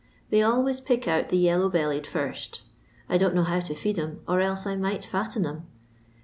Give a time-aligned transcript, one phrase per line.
[0.31, 2.63] They always pick out the yellow bellied first;
[3.07, 5.67] I don't know how to feed 'em, or else I might fatten them.